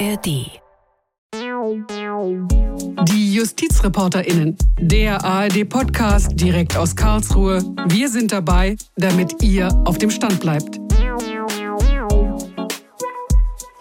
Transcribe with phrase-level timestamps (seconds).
[0.00, 0.60] ARD.
[3.08, 4.56] Die JustizreporterInnen.
[4.80, 7.62] Der ARD-Podcast direkt aus Karlsruhe.
[7.86, 10.80] Wir sind dabei, damit ihr auf dem Stand bleibt.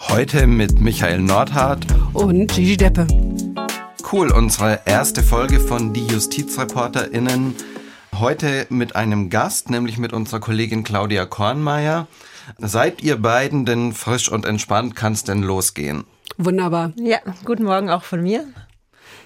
[0.09, 3.07] Heute mit Michael Nordhardt Und Gigi Deppe.
[4.11, 7.55] Cool, unsere erste Folge von Die JustizreporterInnen.
[8.19, 12.07] Heute mit einem Gast, nämlich mit unserer Kollegin Claudia Kornmeier.
[12.57, 14.95] Seid ihr beiden denn frisch und entspannt?
[14.95, 16.05] Kann es denn losgehen?
[16.37, 16.93] Wunderbar.
[16.95, 18.45] Ja, guten Morgen auch von mir.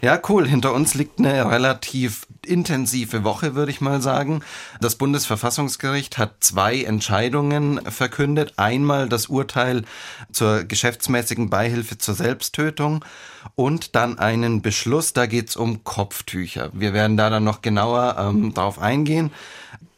[0.02, 0.48] Ja, cool.
[0.48, 4.42] Hinter uns liegt eine relativ intensive Woche, würde ich mal sagen.
[4.80, 8.54] Das Bundesverfassungsgericht hat zwei Entscheidungen verkündet.
[8.58, 9.84] Einmal das Urteil
[10.32, 13.04] zur geschäftsmäßigen Beihilfe zur Selbsttötung
[13.56, 16.70] und dann einen Beschluss, da geht's um Kopftücher.
[16.74, 19.32] Wir werden da dann noch genauer ähm, drauf eingehen.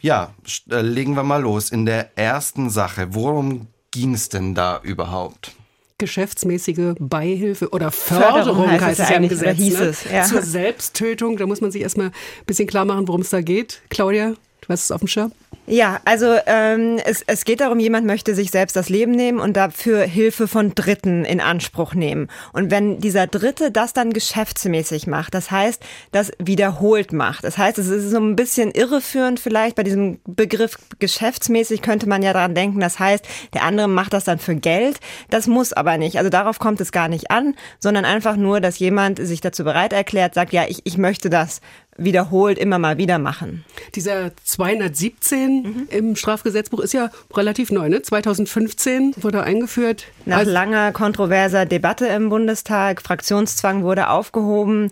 [0.02, 0.34] Ja,
[0.70, 1.72] äh, legen wir mal los.
[1.72, 5.52] In der ersten Sache, worum ging's denn da überhaupt?
[5.98, 9.58] Geschäftsmäßige Beihilfe oder Förderung, Förderung heißt heißt es es ja im Gesetz.
[9.58, 9.86] hieß ne?
[9.86, 10.24] es, ja.
[10.24, 13.82] Zur Selbsttötung, da muss man sich erstmal ein bisschen klar machen, worum es da geht.
[13.90, 14.36] Claudia,
[14.74, 15.32] hast es auf dem Schirm?
[15.72, 19.56] Ja, also ähm, es, es geht darum, jemand möchte sich selbst das Leben nehmen und
[19.56, 22.28] dafür Hilfe von Dritten in Anspruch nehmen.
[22.54, 27.44] Und wenn dieser Dritte das dann geschäftsmäßig macht, das heißt, das wiederholt macht.
[27.44, 32.24] Das heißt, es ist so ein bisschen irreführend vielleicht bei diesem Begriff geschäftsmäßig könnte man
[32.24, 32.80] ja daran denken.
[32.80, 35.00] Das heißt, der andere macht das dann für Geld.
[35.30, 36.18] Das muss aber nicht.
[36.18, 39.94] Also darauf kommt es gar nicht an, sondern einfach nur, dass jemand sich dazu bereit
[39.94, 41.62] erklärt, sagt, ja, ich, ich möchte das
[42.00, 43.66] wiederholt immer mal wieder machen.
[43.96, 48.02] Dieser 217 im Strafgesetzbuch ist ja relativ neu, ne?
[48.02, 50.06] 2015 wurde er eingeführt.
[50.26, 54.92] Nach langer kontroverser Debatte im Bundestag, Fraktionszwang wurde aufgehoben.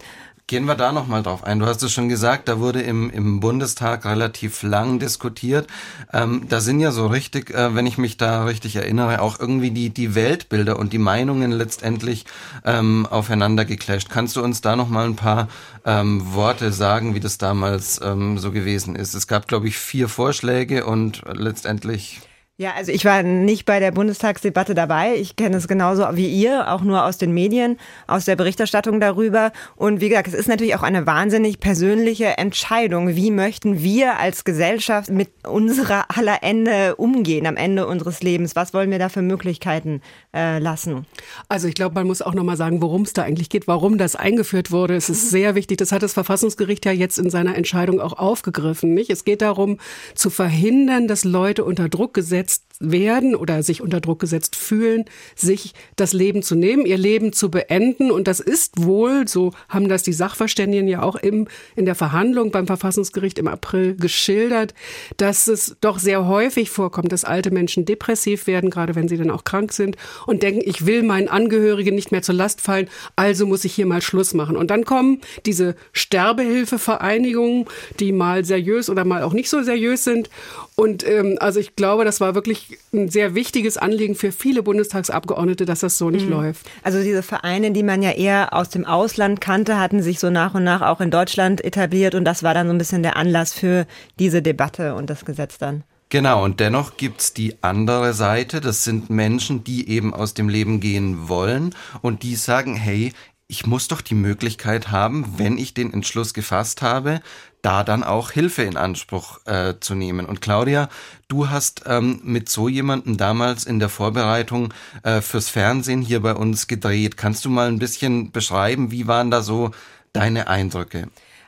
[0.50, 1.59] Gehen wir da nochmal drauf ein.
[1.59, 5.67] Du hast es schon gesagt, da wurde im, im Bundestag relativ lang diskutiert.
[6.14, 9.72] Ähm, da sind ja so richtig, äh, wenn ich mich da richtig erinnere, auch irgendwie
[9.72, 12.23] die, die Weltbilder und die Meinungen letztendlich
[12.64, 14.08] ähm, aufeinander geclasht.
[14.09, 15.50] Kannst du uns da nochmal ein paar
[15.84, 19.16] ähm, Worte sagen, wie das damals ähm, so gewesen ist?
[19.16, 22.21] Es gab, glaube ich, vier Vorschläge und letztendlich
[22.60, 25.16] Ja, also ich war nicht bei der Bundestagsdebatte dabei.
[25.16, 29.52] Ich kenne es genauso wie ihr, auch nur aus den Medien, aus der Berichterstattung darüber.
[29.76, 33.16] Und wie gesagt, es ist natürlich auch eine wahnsinnig persönliche Entscheidung.
[33.16, 38.56] Wie möchten wir als Gesellschaft mit unserer aller Ende umgehen am Ende unseres Lebens?
[38.56, 40.02] Was wollen wir da für Möglichkeiten
[40.34, 41.06] äh, lassen?
[41.50, 44.16] Also ich glaube, man muss auch nochmal sagen, worum es da eigentlich geht, warum das
[44.16, 44.95] eingeführt wurde.
[44.95, 45.78] Es ist sehr wichtig.
[45.78, 48.95] Das hat das Verfassungsgericht ja jetzt in seiner Entscheidung auch aufgegriffen.
[48.95, 49.12] Nicht?
[49.12, 49.78] Es geht darum,
[50.16, 55.05] zu verhindern, dass Leute unter Druck gesetzt it's werden oder sich unter Druck gesetzt fühlen,
[55.36, 58.11] sich das Leben zu nehmen, ihr Leben zu beenden.
[58.11, 62.52] Und das ist wohl, so haben das die Sachverständigen ja auch im, in der Verhandlung
[62.52, 64.73] beim Verfassungsgericht im April geschildert,
[65.17, 69.32] dass es doch sehr häufig vorkommt, dass alte Menschen depressiv werden, gerade wenn sie dann
[69.32, 73.45] auch krank sind und denken, ich will meinen Angehörigen nicht mehr zur Last fallen, also
[73.45, 74.55] muss ich hier mal Schluss machen.
[74.55, 77.65] Und dann kommen diese Sterbehilfevereinigungen,
[77.99, 80.30] die mal seriös oder mal auch nicht so seriös sind.
[80.76, 85.66] Und ähm, also ich glaube, das war wirklich ein sehr wichtiges Anliegen für viele Bundestagsabgeordnete,
[85.66, 86.66] dass das so nicht läuft.
[86.83, 90.55] Also diese Vereine, die man ja eher aus dem Ausland kannte, hatten sich so nach
[90.55, 93.54] und nach auch in Deutschland etabliert und das war dann so ein bisschen der Anlass
[93.54, 93.86] für
[94.20, 95.83] diese Debatte und das Gesetz dann.
[96.10, 98.61] Genau, und dennoch gibt's die andere Seite.
[98.61, 103.11] Das sind Menschen, die eben aus dem Leben gehen wollen und die sagen, hey,
[103.47, 107.21] ich muss doch die Möglichkeit haben, wenn ich den Entschluss gefasst habe,
[107.61, 110.25] da dann auch Hilfe in Anspruch äh, zu nehmen.
[110.25, 110.89] Und Claudia,
[111.30, 116.35] du hast ähm, mit so jemandem damals in der Vorbereitung äh, fürs Fernsehen hier bei
[116.35, 117.15] uns gedreht.
[117.15, 119.71] Kannst du mal ein bisschen beschreiben, wie waren da so
[120.11, 121.08] deine Eindrücke?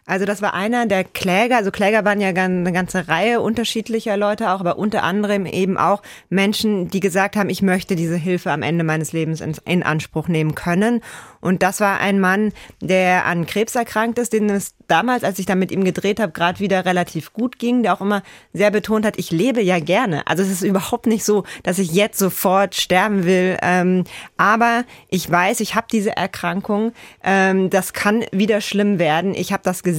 [0.10, 1.58] Also das war einer der Kläger.
[1.58, 6.02] Also Kläger waren ja eine ganze Reihe unterschiedlicher Leute auch, aber unter anderem eben auch
[6.30, 10.28] Menschen, die gesagt haben, ich möchte diese Hilfe am Ende meines Lebens in, in Anspruch
[10.28, 11.02] nehmen können.
[11.42, 15.46] Und das war ein Mann, der an Krebs erkrankt ist, den es damals, als ich
[15.46, 19.06] da mit ihm gedreht habe, gerade wieder relativ gut ging, der auch immer sehr betont
[19.06, 20.26] hat, ich lebe ja gerne.
[20.26, 23.58] Also es ist überhaupt nicht so, dass ich jetzt sofort sterben will.
[23.62, 24.06] Ähm,
[24.38, 26.94] aber ich weiß, ich habe diese Erkrankung.
[27.24, 29.36] Ähm, das kann wieder schlimm werden.
[29.36, 29.99] Ich habe das gesehen,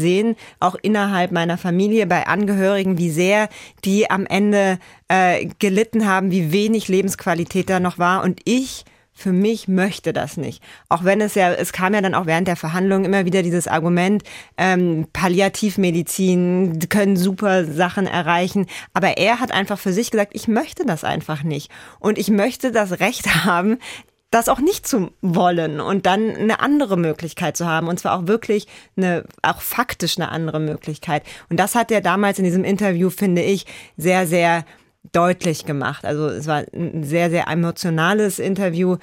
[0.58, 3.48] auch innerhalb meiner Familie, bei Angehörigen, wie sehr
[3.84, 8.22] die am Ende äh, gelitten haben, wie wenig Lebensqualität da noch war.
[8.22, 8.84] Und ich
[9.20, 10.62] für mich möchte das nicht.
[10.88, 13.68] Auch wenn es ja, es kam ja dann auch während der Verhandlungen immer wieder dieses
[13.68, 14.22] Argument,
[14.56, 18.66] ähm, Palliativmedizin können super Sachen erreichen.
[18.94, 21.70] Aber er hat einfach für sich gesagt, ich möchte das einfach nicht.
[21.98, 23.78] Und ich möchte das Recht haben,
[24.30, 27.88] das auch nicht zu wollen und dann eine andere Möglichkeit zu haben.
[27.88, 31.24] Und zwar auch wirklich eine auch faktisch eine andere Möglichkeit.
[31.48, 33.66] Und das hat er damals in diesem Interview finde ich
[33.96, 34.64] sehr sehr
[35.12, 36.04] deutlich gemacht.
[36.04, 38.98] Also es war ein sehr sehr emotionales Interview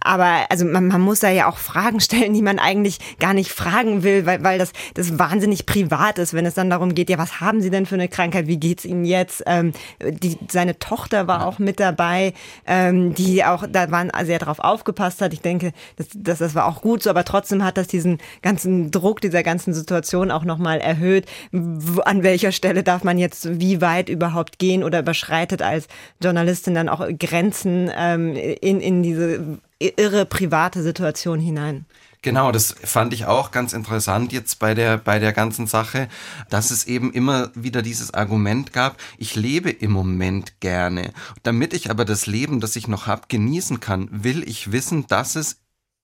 [0.00, 3.50] aber also man, man muss da ja auch Fragen stellen, die man eigentlich gar nicht
[3.50, 7.18] fragen will, weil, weil das, das wahnsinnig privat ist, wenn es dann darum geht, ja,
[7.18, 9.42] was haben Sie denn für eine Krankheit, wie geht's Ihnen jetzt?
[9.46, 12.32] Ähm, die, seine Tochter war auch mit dabei,
[12.66, 15.32] ähm, die auch da waren sehr darauf aufgepasst hat.
[15.32, 18.90] Ich denke, das, das, das war auch gut so, aber trotzdem hat das diesen ganzen
[18.90, 21.26] Druck dieser ganzen Situation auch nochmal erhöht.
[21.52, 25.88] An welcher Stelle darf man jetzt wie weit überhaupt gehen oder überschreitet als
[26.22, 31.86] Journalistin dann auch Grenzen ähm, in, in diese irre private Situation hinein.
[32.22, 36.08] Genau, das fand ich auch ganz interessant jetzt bei der, bei der ganzen Sache,
[36.50, 41.14] dass es eben immer wieder dieses Argument gab, ich lebe im Moment gerne.
[41.42, 45.34] Damit ich aber das Leben, das ich noch habe, genießen kann, will ich wissen, dass
[45.34, 45.62] es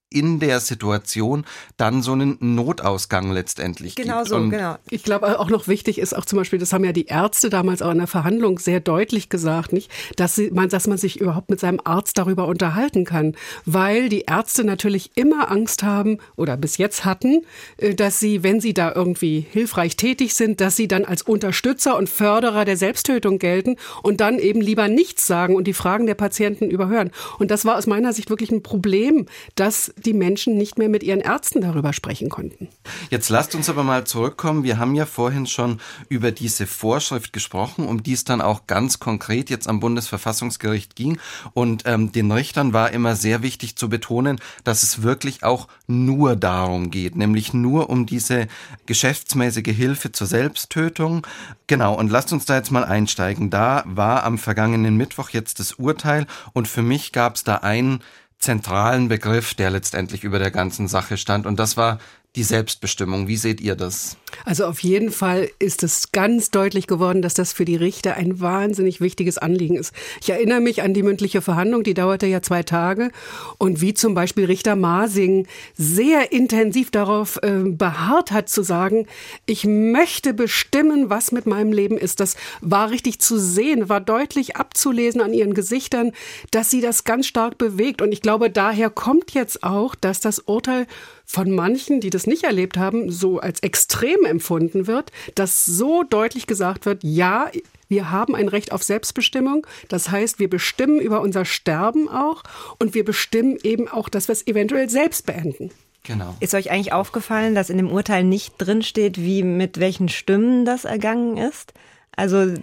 [0.09, 1.45] in der Situation
[1.77, 4.29] dann so einen Notausgang letztendlich genau gibt.
[4.29, 4.77] So, und genau.
[4.89, 7.83] Ich glaube auch noch wichtig ist auch zum Beispiel, das haben ja die Ärzte damals
[7.83, 11.51] auch in der Verhandlung sehr deutlich gesagt, nicht, dass, sie, man, dass man sich überhaupt
[11.51, 16.79] mit seinem Arzt darüber unterhalten kann, weil die Ärzte natürlich immer Angst haben oder bis
[16.79, 17.45] jetzt hatten,
[17.79, 21.97] äh, dass sie, wenn sie da irgendwie hilfreich tätig sind, dass sie dann als Unterstützer
[21.97, 26.15] und Förderer der Selbsttötung gelten und dann eben lieber nichts sagen und die Fragen der
[26.15, 27.11] Patienten überhören.
[27.41, 29.27] Und das war aus meiner Sicht wirklich ein Problem,
[29.57, 32.69] dass die Menschen nicht mehr mit ihren Ärzten darüber sprechen konnten.
[33.11, 34.63] Jetzt lasst uns aber mal zurückkommen.
[34.63, 38.99] Wir haben ja vorhin schon über diese Vorschrift gesprochen, um die es dann auch ganz
[39.01, 41.19] konkret jetzt am Bundesverfassungsgericht ging.
[41.55, 46.37] Und ähm, den Richtern war immer sehr wichtig zu betonen, dass es wirklich auch nur
[46.37, 48.49] darum geht, nämlich nur um diese
[48.85, 51.27] geschäftsmäßige Hilfe zur Selbsttötung.
[51.69, 53.49] Genau, und lasst uns da jetzt mal einsteigen.
[53.49, 58.01] Da war am vergangenen Mittwoch jetzt das Urteil und für mich gab es da ein
[58.39, 61.47] zentralen Begriff, der letztendlich über der ganzen Sache stand.
[61.47, 61.99] Und das war
[62.37, 63.29] die Selbstbestimmung.
[63.29, 64.19] Wie seht ihr das?
[64.45, 68.41] Also auf jeden Fall ist es ganz deutlich geworden, dass das für die Richter ein
[68.41, 69.95] wahnsinnig wichtiges Anliegen ist.
[70.21, 73.11] Ich erinnere mich an die mündliche Verhandlung, die dauerte ja zwei Tage
[73.57, 75.47] und wie zum Beispiel Richter Masing
[75.77, 79.07] sehr intensiv darauf äh, beharrt hat zu sagen,
[79.47, 82.21] ich möchte bestimmen, was mit meinem Leben ist.
[82.21, 86.13] Das war richtig zu sehen, war deutlich abzulesen an ihren Gesichtern,
[86.51, 88.03] dass sie das ganz stark bewegt.
[88.03, 90.87] Und ich glaube, daher kommt jetzt auch, dass das Urteil
[91.27, 96.47] von manchen, die das nicht erlebt haben, so als extrem empfunden wird, dass so deutlich
[96.47, 97.51] gesagt wird, ja,
[97.89, 99.67] wir haben ein Recht auf Selbstbestimmung.
[99.89, 102.43] Das heißt, wir bestimmen über unser Sterben auch
[102.79, 105.71] und wir bestimmen eben auch, dass wir es eventuell selbst beenden.
[106.05, 106.37] Genau.
[106.39, 110.85] Ist euch eigentlich aufgefallen, dass in dem Urteil nicht drinsteht, wie mit welchen Stimmen das
[110.85, 111.73] ergangen ist?
[112.19, 112.55] Also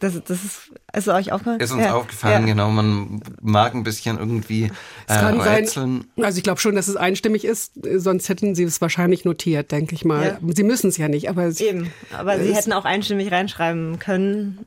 [0.00, 1.60] das, das ist, ist euch aufgefallen?
[1.60, 1.94] Ist uns ja.
[1.94, 2.54] aufgefallen, ja.
[2.54, 2.70] genau.
[2.70, 4.72] Man mag ein bisschen irgendwie
[5.06, 6.06] äh, rätseln.
[6.16, 9.70] Sein, also ich glaube schon, dass es einstimmig ist, sonst hätten sie es wahrscheinlich notiert,
[9.70, 10.38] denke ich mal.
[10.40, 10.54] Ja.
[10.54, 11.92] Sie müssen es ja nicht, aber eben.
[12.16, 14.64] Aber sie hätten auch einstimmig reinschreiben können.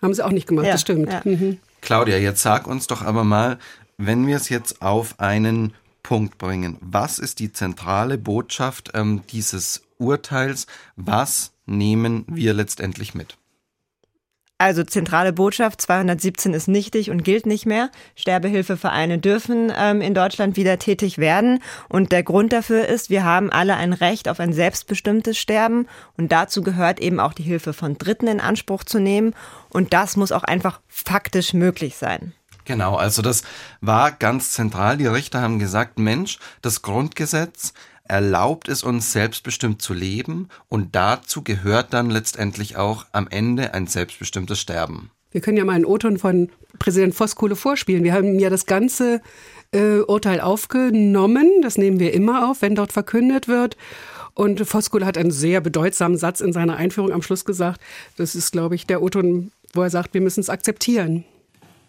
[0.00, 1.24] Haben sie auch nicht gemacht, das stimmt.
[1.24, 1.58] Mhm.
[1.80, 3.58] Claudia, jetzt sag uns doch aber mal,
[3.98, 5.74] wenn wir es jetzt auf einen
[6.04, 10.66] Punkt bringen, was ist die zentrale Botschaft ähm, dieses Urteils?
[10.96, 13.36] Was nehmen wir letztendlich mit?
[14.62, 17.90] Also zentrale Botschaft 217 ist nichtig und gilt nicht mehr.
[18.14, 21.58] Sterbehilfevereine dürfen ähm, in Deutschland wieder tätig werden.
[21.88, 25.88] Und der Grund dafür ist, wir haben alle ein Recht auf ein selbstbestimmtes Sterben.
[26.16, 29.34] Und dazu gehört eben auch die Hilfe von Dritten in Anspruch zu nehmen.
[29.68, 32.32] Und das muss auch einfach faktisch möglich sein.
[32.64, 33.42] Genau, also das
[33.80, 34.96] war ganz zentral.
[34.96, 37.72] Die Richter haben gesagt, Mensch, das Grundgesetz
[38.04, 43.86] erlaubt es uns selbstbestimmt zu leben und dazu gehört dann letztendlich auch am Ende ein
[43.86, 45.10] selbstbestimmtes Sterben.
[45.30, 48.04] Wir können ja mal einen O-Ton von Präsident Voskuhle vorspielen.
[48.04, 49.22] Wir haben ja das ganze
[49.72, 51.48] äh, Urteil aufgenommen.
[51.62, 53.76] Das nehmen wir immer auf, wenn dort verkündet wird.
[54.34, 57.80] Und Voskuhle hat einen sehr bedeutsamen Satz in seiner Einführung am Schluss gesagt.
[58.16, 61.24] Das ist, glaube ich, der O-Ton, wo er sagt, wir müssen es akzeptieren.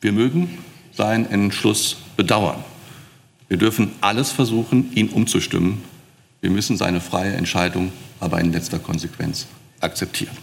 [0.01, 0.58] Wir mögen
[0.93, 2.63] seinen Entschluss bedauern.
[3.48, 5.82] Wir dürfen alles versuchen, ihn umzustimmen,
[6.43, 9.47] wir müssen seine freie Entscheidung aber in letzter Konsequenz
[9.79, 10.38] akzeptieren.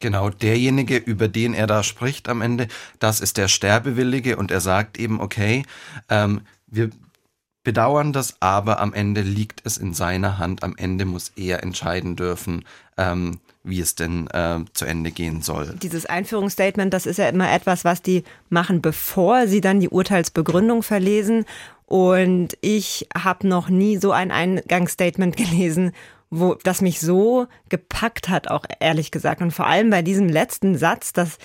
[0.00, 2.66] Genau, derjenige, über den er da spricht am Ende,
[2.98, 5.64] das ist der Sterbewillige und er sagt eben, okay,
[6.08, 6.90] ähm, wir
[7.62, 12.16] bedauern das, aber am Ende liegt es in seiner Hand, am Ende muss er entscheiden
[12.16, 12.64] dürfen,
[12.96, 15.76] ähm, wie es denn äh, zu Ende gehen soll.
[15.82, 20.82] Dieses Einführungsstatement, das ist ja immer etwas, was die machen, bevor sie dann die Urteilsbegründung
[20.82, 21.44] verlesen.
[21.90, 25.90] Und ich habe noch nie so ein Eingangsstatement gelesen,
[26.30, 29.42] wo das mich so gepackt hat, auch ehrlich gesagt.
[29.42, 31.38] Und vor allem bei diesem letzten Satz, dass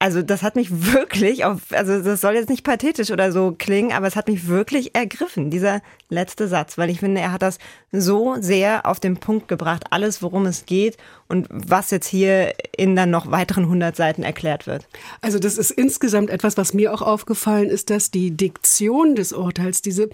[0.00, 3.92] also das hat mich wirklich auf, also das soll jetzt nicht pathetisch oder so klingen,
[3.92, 7.58] aber es hat mich wirklich ergriffen, dieser letzte Satz, weil ich finde, er hat das
[7.90, 12.94] so sehr auf den Punkt gebracht, alles, worum es geht und was jetzt hier in
[12.94, 14.86] dann noch weiteren 100 Seiten erklärt wird.
[15.20, 19.82] Also das ist insgesamt etwas, was mir auch aufgefallen ist, dass die Diktion des Urteils,
[19.82, 20.10] diese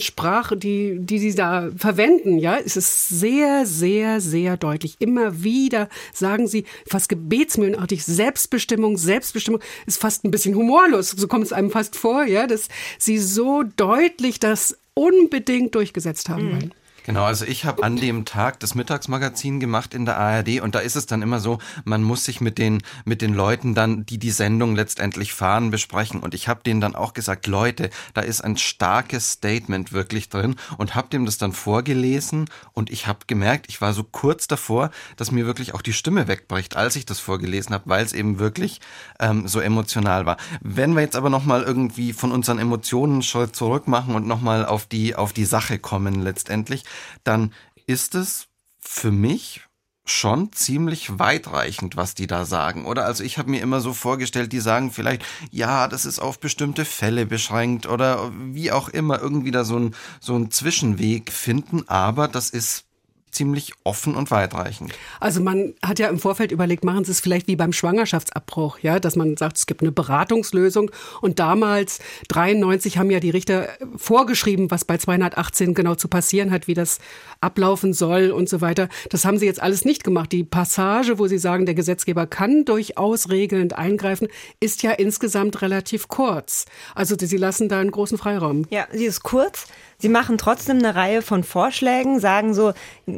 [0.00, 4.96] Sprache, die, die sie da verwenden, ja, es ist sehr, sehr, sehr deutlich.
[4.98, 11.10] Immer wieder sagen sie fast gebetsmühlenartig Selbstbestimmung, Selbstbestimmung ist fast ein bisschen humorlos.
[11.10, 16.46] So kommt es einem fast vor, ja, dass sie so deutlich das unbedingt durchgesetzt haben
[16.46, 16.52] mhm.
[16.52, 16.74] wollen.
[17.10, 20.78] Genau, also ich habe an dem Tag das Mittagsmagazin gemacht in der ARD und da
[20.78, 24.18] ist es dann immer so, man muss sich mit den mit den Leuten dann, die
[24.18, 28.42] die Sendung letztendlich fahren, besprechen und ich habe denen dann auch gesagt, Leute, da ist
[28.42, 33.66] ein starkes Statement wirklich drin und habe dem das dann vorgelesen und ich habe gemerkt,
[33.68, 37.18] ich war so kurz davor, dass mir wirklich auch die Stimme wegbricht, als ich das
[37.18, 38.80] vorgelesen habe, weil es eben wirklich
[39.18, 40.36] ähm, so emotional war.
[40.60, 44.40] Wenn wir jetzt aber noch mal irgendwie von unseren Emotionen schon zurück machen und noch
[44.40, 46.84] mal auf die auf die Sache kommen letztendlich
[47.24, 47.52] dann
[47.86, 49.62] ist es für mich
[50.04, 53.04] schon ziemlich weitreichend, was die da sagen, oder?
[53.06, 56.84] Also ich habe mir immer so vorgestellt, die sagen vielleicht, ja, das ist auf bestimmte
[56.84, 62.26] Fälle beschränkt oder wie auch immer irgendwie da so ein, so ein Zwischenweg finden, aber
[62.26, 62.84] das ist
[63.30, 64.92] ziemlich offen und weitreichend.
[65.20, 69.00] Also man hat ja im Vorfeld überlegt, machen Sie es vielleicht wie beim Schwangerschaftsabbruch, ja,
[69.00, 70.90] dass man sagt, es gibt eine Beratungslösung.
[71.20, 76.66] Und damals, 93, haben ja die Richter vorgeschrieben, was bei 218 genau zu passieren hat,
[76.66, 76.98] wie das
[77.40, 78.88] ablaufen soll und so weiter.
[79.08, 80.32] Das haben Sie jetzt alles nicht gemacht.
[80.32, 84.28] Die Passage, wo Sie sagen, der Gesetzgeber kann durchaus regelnd eingreifen,
[84.60, 86.66] ist ja insgesamt relativ kurz.
[86.94, 88.66] Also Sie lassen da einen großen Freiraum.
[88.70, 89.66] Ja, sie ist kurz.
[89.98, 92.72] Sie machen trotzdem eine Reihe von Vorschlägen, sagen so,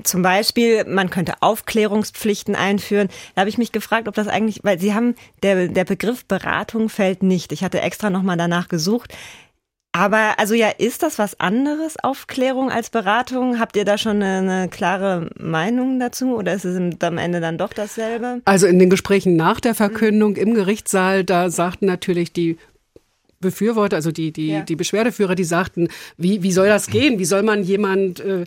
[0.04, 3.08] zum Beispiel, man könnte Aufklärungspflichten einführen.
[3.34, 6.88] Da habe ich mich gefragt, ob das eigentlich, weil Sie haben, der, der Begriff Beratung
[6.88, 7.52] fällt nicht.
[7.52, 9.14] Ich hatte extra nochmal danach gesucht.
[9.94, 13.60] Aber also ja, ist das was anderes, Aufklärung als Beratung?
[13.60, 17.58] Habt ihr da schon eine, eine klare Meinung dazu oder ist es am Ende dann
[17.58, 18.40] doch dasselbe?
[18.46, 22.56] Also in den Gesprächen nach der Verkündung im Gerichtssaal, da sagten natürlich die
[23.42, 24.60] Befürworter, also die, die, ja.
[24.62, 27.18] die Beschwerdeführer, die sagten, wie, wie soll das gehen?
[27.18, 28.46] Wie soll man jemand äh,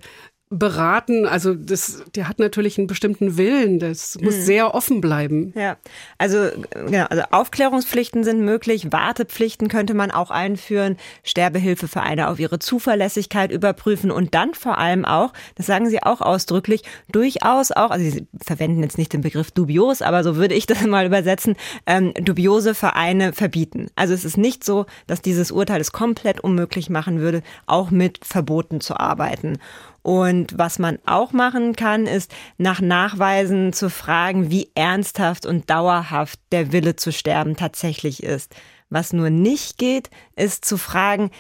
[0.52, 1.26] beraten.
[1.26, 3.80] Also das, der hat natürlich einen bestimmten Willen.
[3.80, 4.42] Das muss mhm.
[4.42, 5.54] sehr offen bleiben.
[5.56, 5.78] Ja,
[6.18, 13.52] also, genau, also Aufklärungspflichten sind möglich, Wartepflichten könnte man auch einführen, Sterbehilfevereine auf ihre Zuverlässigkeit
[13.52, 18.28] überprüfen und dann vor allem auch, das sagen sie auch ausdrücklich, durchaus auch, also sie
[18.44, 21.56] verwenden jetzt nicht den Begriff dubios, aber so würde ich das mal übersetzen,
[21.88, 23.88] ähm, dubiose Vereine verbieten.
[23.96, 28.24] Also es ist nicht so, dass dieses Urteil es komplett unmöglich machen würde, auch mit
[28.24, 29.58] Verboten zu arbeiten.
[30.06, 36.40] Und was man auch machen kann, ist nach Nachweisen zu fragen, wie ernsthaft und dauerhaft
[36.52, 38.54] der Wille zu sterben tatsächlich ist.
[38.92, 41.32] Was nur nicht geht, ist zu fragen,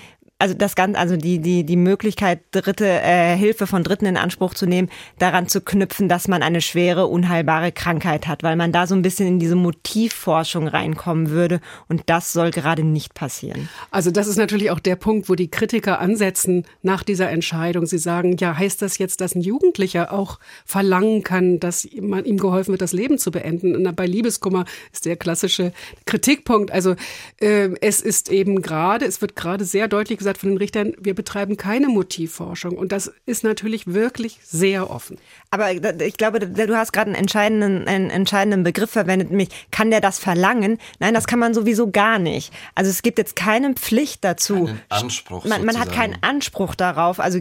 [0.46, 4.54] also das Ganze, also die, die, die Möglichkeit, dritte äh, Hilfe von Dritten in Anspruch
[4.54, 8.86] zu nehmen, daran zu knüpfen, dass man eine schwere, unheilbare Krankheit hat, weil man da
[8.86, 11.62] so ein bisschen in diese Motivforschung reinkommen würde.
[11.88, 13.70] Und das soll gerade nicht passieren.
[13.90, 17.88] Also das ist natürlich auch der Punkt, wo die Kritiker ansetzen nach dieser Entscheidung.
[17.88, 22.38] Sie sagen, ja, heißt das jetzt, dass ein Jugendlicher auch verlangen kann, dass man ihm
[22.38, 23.76] geholfen wird, das Leben zu beenden?
[23.76, 25.74] Und bei Liebeskummer ist der klassische
[26.06, 26.70] Kritikpunkt.
[26.70, 26.96] Also
[27.42, 31.14] äh, es ist eben gerade, es wird gerade sehr deutlich gesagt von den Richtern, wir
[31.14, 32.78] betreiben keine Motivforschung.
[32.78, 35.18] Und das ist natürlich wirklich sehr offen.
[35.52, 40.02] Aber ich glaube, du hast gerade einen entscheidenden, einen entscheidenden Begriff verwendet, nämlich kann der
[40.02, 40.78] das verlangen?
[41.00, 42.54] Nein, das kann man sowieso gar nicht.
[42.76, 44.66] Also es gibt jetzt keine Pflicht dazu.
[44.66, 45.46] Keinen Anspruch.
[45.46, 47.20] Man, man hat keinen Anspruch darauf.
[47.20, 47.40] Also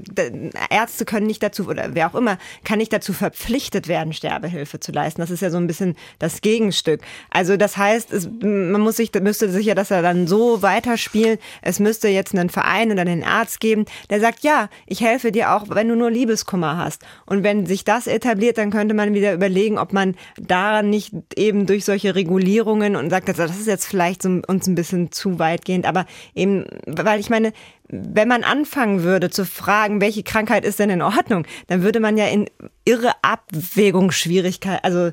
[0.70, 4.92] Ärzte können nicht dazu, oder wer auch immer, kann nicht dazu verpflichtet werden, Sterbehilfe zu
[4.92, 5.20] leisten.
[5.20, 7.00] Das ist ja so ein bisschen das Gegenstück.
[7.30, 11.38] Also das heißt, es, man muss sich, müsste sich ja das ja dann so weiterspielen.
[11.62, 15.32] Es müsste jetzt einen Verein Verein oder den Arzt geben, der sagt, ja, ich helfe
[15.32, 17.02] dir auch, wenn du nur Liebeskummer hast.
[17.26, 21.66] Und wenn sich das etabliert, dann könnte man wieder überlegen, ob man da nicht eben
[21.66, 25.86] durch solche Regulierungen und sagt, das ist jetzt vielleicht so uns ein bisschen zu weitgehend,
[25.86, 27.52] aber eben, weil ich meine,
[27.88, 32.16] wenn man anfangen würde zu fragen, welche Krankheit ist denn in Ordnung, dann würde man
[32.16, 32.46] ja in
[32.84, 35.10] irre Abwägungsschwierigkeit, also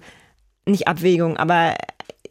[0.66, 1.76] nicht Abwägung, aber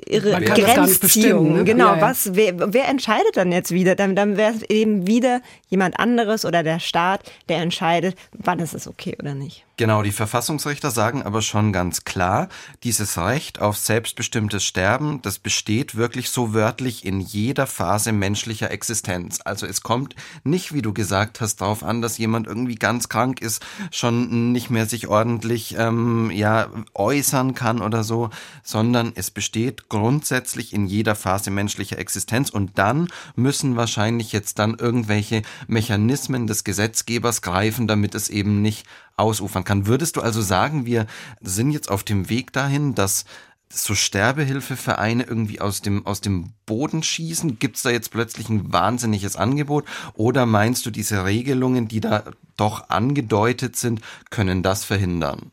[0.08, 1.54] ihre Grenzziehung.
[1.54, 1.64] Ne?
[1.64, 2.02] Genau, ja, ja.
[2.02, 3.94] was, wer, wer entscheidet dann jetzt wieder?
[3.94, 8.74] Dann, dann wäre es eben wieder jemand anderes oder der Staat, der entscheidet, wann ist
[8.74, 9.64] es okay oder nicht.
[9.80, 12.50] Genau, die Verfassungsrichter sagen aber schon ganz klar,
[12.82, 19.38] dieses Recht auf selbstbestimmtes Sterben, das besteht wirklich so wörtlich in jeder Phase menschlicher Existenz.
[19.42, 23.40] Also es kommt nicht, wie du gesagt hast, darauf an, dass jemand irgendwie ganz krank
[23.40, 28.28] ist, schon nicht mehr sich ordentlich ähm, ja äußern kann oder so,
[28.62, 34.74] sondern es besteht grundsätzlich in jeder Phase menschlicher Existenz und dann müssen wahrscheinlich jetzt dann
[34.74, 38.86] irgendwelche Mechanismen des Gesetzgebers greifen, damit es eben nicht
[39.20, 39.86] ausufern kann.
[39.86, 41.06] Würdest du also sagen, wir
[41.40, 43.24] sind jetzt auf dem Weg dahin, dass
[43.72, 47.58] so Sterbehilfevereine irgendwie aus dem, aus dem Boden schießen?
[47.58, 49.84] Gibt es da jetzt plötzlich ein wahnsinniges Angebot?
[50.14, 52.24] Oder meinst du, diese Regelungen, die da
[52.56, 54.00] doch angedeutet sind,
[54.30, 55.52] können das verhindern?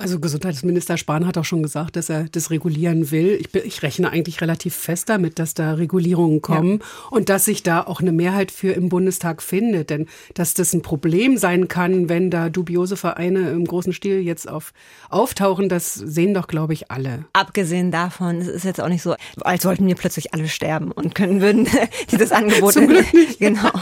[0.00, 3.36] Also Gesundheitsminister Spahn hat auch schon gesagt, dass er das regulieren will.
[3.40, 6.86] Ich, ich rechne eigentlich relativ fest damit, dass da Regulierungen kommen ja.
[7.10, 9.90] und dass sich da auch eine Mehrheit für im Bundestag findet.
[9.90, 14.48] Denn dass das ein Problem sein kann, wenn da dubiose Vereine im großen Stil jetzt
[14.48, 14.72] auf,
[15.10, 17.24] auftauchen, das sehen doch, glaube ich, alle.
[17.32, 21.16] Abgesehen davon, es ist jetzt auch nicht so, als sollten wir plötzlich alle sterben und
[21.16, 21.66] können würden
[22.12, 22.74] dieses Angebot.
[22.74, 23.40] Zum Glück nicht.
[23.40, 23.72] Genau.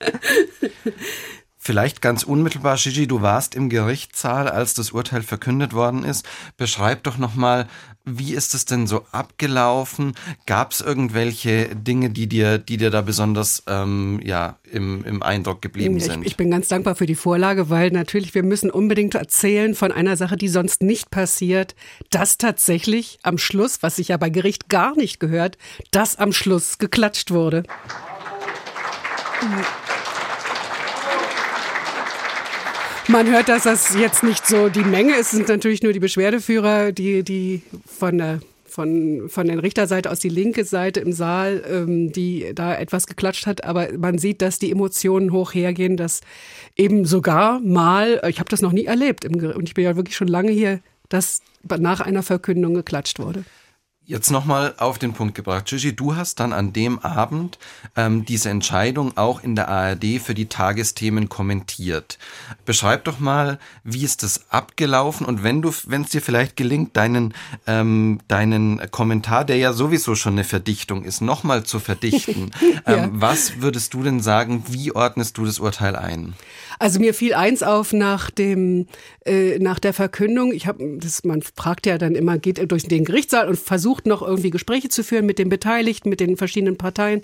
[1.68, 6.26] Vielleicht ganz unmittelbar, Gigi, du warst im Gerichtssaal, als das Urteil verkündet worden ist.
[6.56, 7.68] Beschreib doch nochmal,
[8.06, 10.14] wie ist es denn so abgelaufen?
[10.46, 15.60] Gab es irgendwelche Dinge, die dir, die dir da besonders ähm, ja, im, im Eindruck
[15.60, 16.22] geblieben sind?
[16.22, 19.92] Ich, ich bin ganz dankbar für die Vorlage, weil natürlich wir müssen unbedingt erzählen von
[19.92, 21.74] einer Sache, die sonst nicht passiert,
[22.08, 25.58] dass tatsächlich am Schluss, was sich ja bei Gericht gar nicht gehört,
[25.90, 27.64] dass am Schluss geklatscht wurde.
[29.42, 29.87] Mhm.
[33.08, 35.28] Man hört, dass das jetzt nicht so die Menge ist.
[35.28, 40.20] Es sind natürlich nur die Beschwerdeführer, die, die von der von, von der Richterseite aus
[40.20, 43.64] die linke Seite im Saal, ähm, die da etwas geklatscht hat.
[43.64, 46.20] Aber man sieht, dass die Emotionen hoch hergehen, dass
[46.76, 50.16] eben sogar mal, ich habe das noch nie erlebt, im, und ich bin ja wirklich
[50.16, 51.40] schon lange hier, dass
[51.78, 53.44] nach einer Verkündung geklatscht wurde.
[54.08, 55.66] Jetzt nochmal auf den Punkt gebracht.
[55.66, 57.58] Gigi, du hast dann an dem Abend
[57.94, 62.18] ähm, diese Entscheidung auch in der ARD für die Tagesthemen kommentiert.
[62.64, 66.96] Beschreib doch mal, wie ist das abgelaufen und wenn du, wenn es dir vielleicht gelingt,
[66.96, 67.34] deinen,
[67.66, 72.50] ähm, deinen Kommentar, der ja sowieso schon eine Verdichtung ist, nochmal zu verdichten.
[72.86, 73.04] ja.
[73.04, 76.32] ähm, was würdest du denn sagen, wie ordnest du das Urteil ein?
[76.78, 78.86] Also mir fiel eins auf nach dem
[79.26, 80.52] äh, nach der Verkündung.
[80.52, 84.22] Ich habe das man fragt ja dann immer geht durch den Gerichtssaal und versucht noch
[84.22, 87.22] irgendwie Gespräche zu führen mit den Beteiligten, mit den verschiedenen Parteien.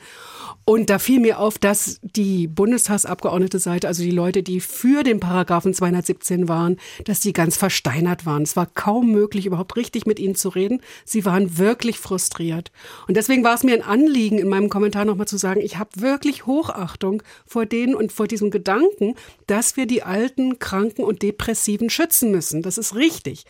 [0.65, 5.21] Und da fiel mir auf, dass die Bundestagsabgeordnete Seite, also die Leute, die für den
[5.21, 8.43] Paragraphen 217 waren, dass die ganz versteinert waren.
[8.43, 10.81] Es war kaum möglich, überhaupt richtig mit ihnen zu reden.
[11.05, 12.73] Sie waren wirklich frustriert.
[13.07, 15.91] Und deswegen war es mir ein Anliegen, in meinem Kommentar nochmal zu sagen, ich habe
[15.97, 19.15] wirklich Hochachtung vor denen und vor diesem Gedanken,
[19.47, 22.63] dass wir die Alten, Kranken und Depressiven schützen müssen.
[22.63, 23.45] Das ist richtig.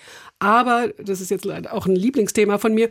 [0.44, 2.90] Aber, das ist jetzt auch ein Lieblingsthema von mir,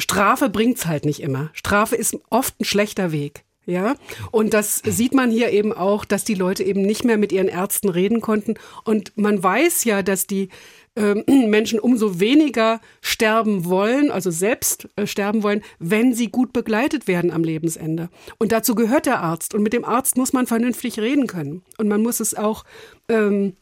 [0.00, 1.50] Strafe bringt's halt nicht immer.
[1.52, 3.44] Strafe ist oft ein schlechter Weg.
[3.66, 3.94] Ja,
[4.30, 7.48] und das sieht man hier eben auch, dass die Leute eben nicht mehr mit ihren
[7.48, 8.54] Ärzten reden konnten.
[8.84, 10.50] Und man weiß ja, dass die
[10.96, 11.14] äh,
[11.46, 17.30] Menschen umso weniger sterben wollen, also selbst äh, sterben wollen, wenn sie gut begleitet werden
[17.30, 18.10] am Lebensende.
[18.38, 19.54] Und dazu gehört der Arzt.
[19.54, 21.62] Und mit dem Arzt muss man vernünftig reden können.
[21.78, 22.64] Und man muss es auch
[23.08, 23.54] ähm,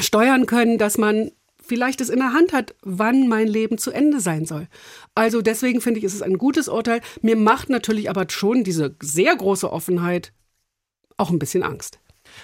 [0.00, 1.30] steuern können, dass man
[1.66, 4.68] vielleicht es in der Hand hat, wann mein Leben zu Ende sein soll.
[5.14, 7.00] Also deswegen finde ich, ist es ein gutes Urteil.
[7.22, 10.32] Mir macht natürlich aber schon diese sehr große Offenheit
[11.16, 11.98] auch ein bisschen Angst.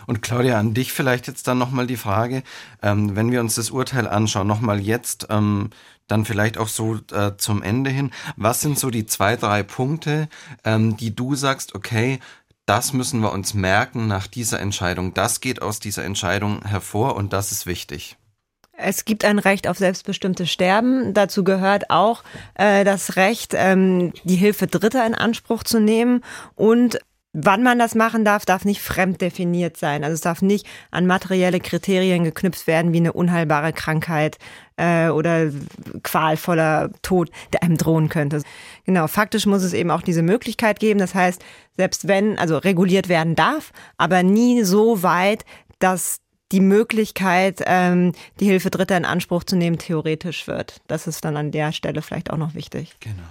[0.06, 2.42] Und Claudia, an dich vielleicht jetzt dann nochmal die Frage,
[2.82, 5.70] ähm, wenn wir uns das Urteil anschauen, nochmal jetzt, ähm,
[6.06, 10.28] dann vielleicht auch so äh, zum Ende hin, was sind so die zwei, drei Punkte,
[10.64, 12.18] ähm, die du sagst, okay,
[12.66, 17.32] das müssen wir uns merken nach dieser Entscheidung, das geht aus dieser Entscheidung hervor und
[17.32, 18.16] das ist wichtig.
[18.82, 21.14] Es gibt ein Recht auf selbstbestimmtes Sterben.
[21.14, 22.22] Dazu gehört auch
[22.54, 26.22] äh, das Recht, ähm, die Hilfe Dritter in Anspruch zu nehmen
[26.54, 26.98] und
[27.32, 30.02] Wann man das machen darf, darf nicht fremd definiert sein.
[30.02, 34.38] Also es darf nicht an materielle Kriterien geknüpft werden, wie eine unheilbare Krankheit
[34.76, 35.52] äh, oder
[36.02, 38.42] qualvoller Tod, der einem drohen könnte.
[38.84, 40.98] Genau, faktisch muss es eben auch diese Möglichkeit geben.
[40.98, 41.40] Das heißt,
[41.76, 45.44] selbst wenn, also reguliert werden darf, aber nie so weit,
[45.78, 46.20] dass
[46.52, 50.80] die Möglichkeit, ähm, die Hilfe Dritter in Anspruch zu nehmen, theoretisch wird.
[50.86, 52.96] Das ist dann an der Stelle vielleicht auch noch wichtig.
[53.00, 53.22] Genau.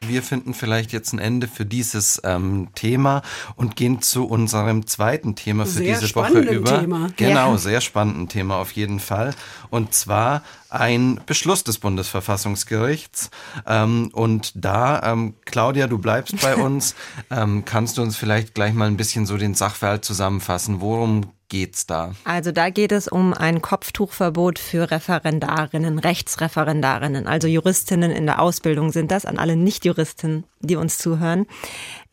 [0.00, 3.22] Wir finden vielleicht jetzt ein Ende für dieses ähm, Thema
[3.56, 6.80] und gehen zu unserem zweiten Thema für sehr diese Woche über.
[6.80, 7.08] Thema.
[7.16, 7.58] Genau, ja.
[7.58, 9.34] sehr spannenden Thema auf jeden Fall.
[9.70, 13.30] Und zwar ein Beschluss des Bundesverfassungsgerichts.
[13.66, 16.94] Ähm, und da, ähm, Claudia, du bleibst bei uns.
[17.30, 20.80] Ähm, kannst du uns vielleicht gleich mal ein bisschen so den Sachverhalt zusammenfassen?
[20.80, 22.14] Worum geht's da?
[22.24, 28.92] Also da geht es um ein Kopftuchverbot für Referendarinnen, Rechtsreferendarinnen, also Juristinnen in der Ausbildung
[28.92, 31.46] sind das, an alle Nichtjuristen, die uns zuhören.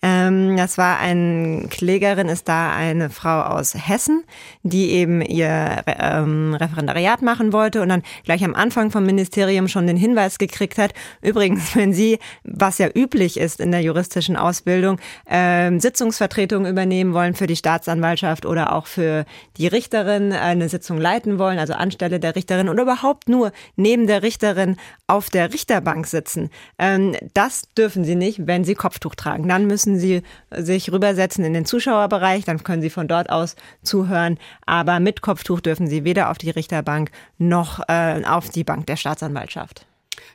[0.04, 4.26] Ähm, das war ein Klägerin, ist da eine Frau aus Hessen,
[4.62, 9.88] die eben ihr ähm, Referendariat machen wollte und dann gleich am Anfang vom Ministerium schon
[9.88, 15.00] den Hinweis gekriegt hat, übrigens, wenn Sie, was ja üblich ist in der juristischen Ausbildung,
[15.26, 19.24] ähm, Sitzungsvertretungen übernehmen wollen für die Staatsanwaltschaft oder auch für
[19.56, 24.22] die Richterin eine Sitzung leiten wollen, also anstelle der Richterin oder überhaupt nur neben der
[24.22, 24.76] Richterin
[25.08, 29.48] auf der Richterbank sitzen, ähm, das dürfen Sie nicht, wenn Sie Kopftuch tragen.
[29.48, 33.56] Dann müssen müssen Sie sich rübersetzen in den Zuschauerbereich, dann können Sie von dort aus
[33.82, 34.38] zuhören.
[34.66, 38.96] Aber mit Kopftuch dürfen Sie weder auf die Richterbank noch äh, auf die Bank der
[38.96, 39.86] Staatsanwaltschaft.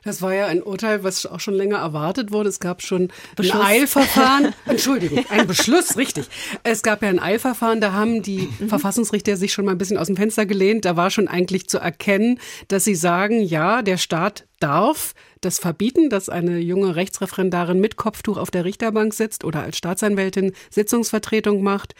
[0.03, 2.47] Das war ja ein Urteil, was auch schon länger erwartet wurde.
[2.47, 3.59] Es gab schon Beschluss.
[3.59, 4.53] ein Eilverfahren.
[4.65, 6.27] Entschuldigung, ein Beschluss, richtig.
[6.63, 8.69] Es gab ja ein Eilverfahren, da haben die mhm.
[8.69, 10.85] Verfassungsrichter sich schon mal ein bisschen aus dem Fenster gelehnt.
[10.85, 16.09] Da war schon eigentlich zu erkennen, dass sie sagen, ja, der Staat darf das verbieten,
[16.09, 21.95] dass eine junge Rechtsreferendarin mit Kopftuch auf der Richterbank sitzt oder als Staatsanwältin Sitzungsvertretung macht.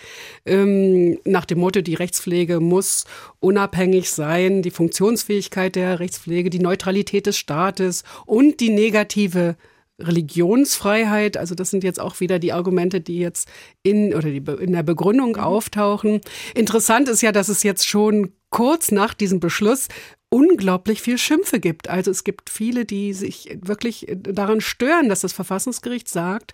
[0.46, 3.06] Ähm, nach dem Motto, die Rechtspflege muss
[3.40, 9.56] unabhängig sein, die Funktionsfähigkeit der Rechtspflege, die Neutralität des Staates und die negative
[10.00, 13.50] Religionsfreiheit, also das sind jetzt auch wieder die Argumente, die jetzt
[13.84, 15.40] in oder die in der Begründung mhm.
[15.40, 16.22] auftauchen.
[16.56, 19.88] Interessant ist ja, dass es jetzt schon kurz nach diesem Beschluss
[20.30, 21.90] unglaublich viel Schimpfe gibt.
[21.90, 26.54] Also es gibt viele, die sich wirklich daran stören, dass das Verfassungsgericht sagt,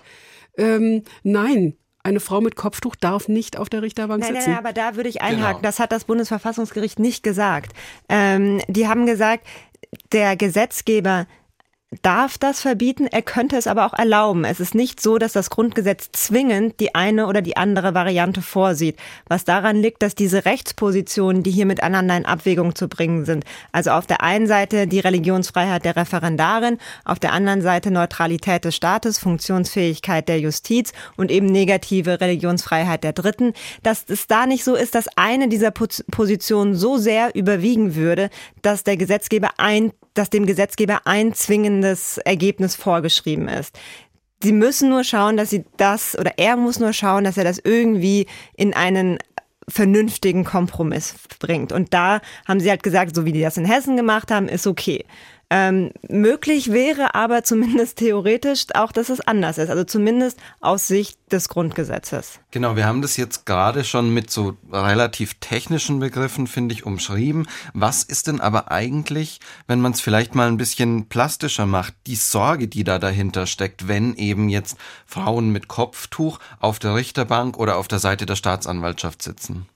[0.58, 4.52] ähm, nein, eine Frau mit Kopftuch darf nicht auf der Richterbank nein, sitzen.
[4.52, 5.58] Nein, aber da würde ich einhaken.
[5.58, 5.62] Genau.
[5.62, 7.74] Das hat das Bundesverfassungsgericht nicht gesagt.
[8.08, 9.46] Ähm, die haben gesagt,
[10.12, 11.28] der Gesetzgeber
[12.02, 14.44] darf das verbieten, er könnte es aber auch erlauben.
[14.44, 18.98] Es ist nicht so, dass das Grundgesetz zwingend die eine oder die andere Variante vorsieht.
[19.28, 23.92] Was daran liegt, dass diese Rechtspositionen, die hier miteinander in Abwägung zu bringen sind, also
[23.92, 29.20] auf der einen Seite die Religionsfreiheit der Referendarin, auf der anderen Seite Neutralität des Staates,
[29.20, 34.96] Funktionsfähigkeit der Justiz und eben negative Religionsfreiheit der Dritten, dass es da nicht so ist,
[34.96, 38.30] dass eine dieser Positionen so sehr überwiegen würde,
[38.62, 43.78] dass der Gesetzgeber ein dass dem Gesetzgeber ein zwingendes Ergebnis vorgeschrieben ist.
[44.42, 47.60] Sie müssen nur schauen, dass sie das, oder er muss nur schauen, dass er das
[47.64, 49.18] irgendwie in einen
[49.68, 51.72] vernünftigen Kompromiss bringt.
[51.72, 54.68] Und da haben sie halt gesagt, so wie die das in Hessen gemacht haben, ist
[54.68, 55.06] okay.
[55.58, 59.70] Ähm, möglich wäre aber zumindest theoretisch auch, dass es anders ist.
[59.70, 62.42] Also zumindest aus Sicht des Grundgesetzes.
[62.52, 67.48] Genau, wir haben das jetzt gerade schon mit so relativ technischen Begriffen, finde ich, umschrieben.
[67.74, 72.18] Was ist denn aber eigentlich, wenn man es vielleicht mal ein bisschen plastischer macht, die
[72.18, 77.78] Sorge, die da dahinter steckt, wenn eben jetzt Frauen mit Kopftuch auf der Richterbank oder
[77.78, 79.68] auf der Seite der Staatsanwaltschaft sitzen?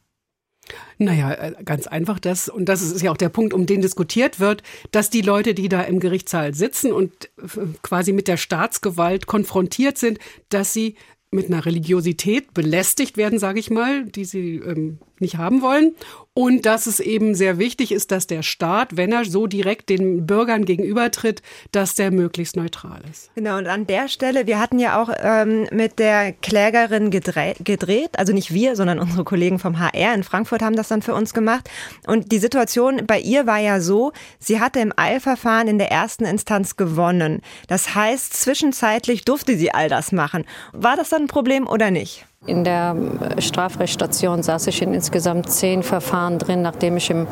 [0.97, 4.39] Naja, äh, ganz einfach das, und das ist ja auch der Punkt, um den diskutiert
[4.39, 7.47] wird, dass die Leute, die da im Gerichtssaal sitzen und äh,
[7.81, 10.95] quasi mit der Staatsgewalt konfrontiert sind, dass sie
[11.31, 15.95] mit einer Religiosität belästigt werden, sage ich mal, die sie ähm, nicht haben wollen.
[16.33, 20.25] Und dass es eben sehr wichtig ist, dass der Staat, wenn er so direkt den
[20.25, 21.41] Bürgern gegenübertritt,
[21.73, 23.29] dass der möglichst neutral ist.
[23.35, 28.11] Genau, und an der Stelle, wir hatten ja auch ähm, mit der Klägerin gedreht, gedreht,
[28.17, 31.33] also nicht wir, sondern unsere Kollegen vom HR in Frankfurt haben das dann für uns
[31.33, 31.69] gemacht.
[32.07, 36.23] Und die Situation bei ihr war ja so, sie hatte im Eilverfahren in der ersten
[36.23, 37.41] Instanz gewonnen.
[37.67, 40.45] Das heißt, zwischenzeitlich durfte sie all das machen.
[40.71, 42.28] War das dann ein Problem oder nicht?
[42.45, 42.95] In der
[43.37, 47.27] Strafrechtsstation saß ich in insgesamt zehn Verfahren drin, nachdem ich im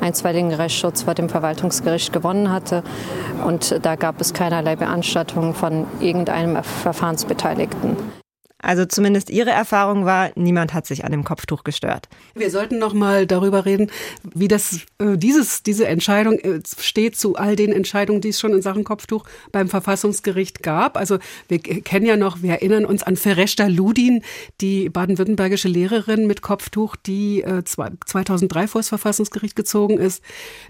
[0.00, 2.84] einstweiligen Rechtsschutz vor dem Verwaltungsgericht gewonnen hatte.
[3.44, 8.19] Und da gab es keinerlei Beanstattung von irgendeinem Verfahrensbeteiligten.
[8.62, 12.08] Also zumindest Ihre Erfahrung war, niemand hat sich an dem Kopftuch gestört.
[12.34, 13.90] Wir sollten noch mal darüber reden,
[14.34, 18.52] wie das äh, dieses diese Entscheidung äh, steht zu all den Entscheidungen, die es schon
[18.52, 20.96] in Sachen Kopftuch beim Verfassungsgericht gab.
[20.96, 21.18] Also
[21.48, 24.22] wir kennen ja noch, wir erinnern uns an Fereshta Ludin,
[24.60, 30.22] die baden-württembergische Lehrerin mit Kopftuch, die äh, 2003 vor das Verfassungsgericht gezogen ist.